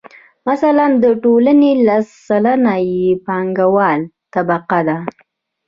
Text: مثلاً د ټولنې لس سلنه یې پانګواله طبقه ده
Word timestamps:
مثلاً 0.51 0.87
د 1.03 1.05
ټولنې 1.23 1.71
لس 1.87 2.05
سلنه 2.27 2.75
یې 2.91 3.07
پانګواله 3.25 4.05
طبقه 4.33 4.79
ده 4.87 4.97